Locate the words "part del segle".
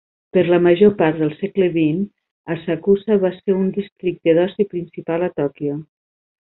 1.01-1.67